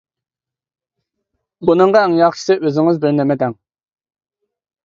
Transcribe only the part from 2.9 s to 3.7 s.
بىر نېمەڭ دەڭ.